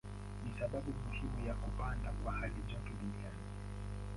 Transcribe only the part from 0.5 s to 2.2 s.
sababu muhimu ya kupanda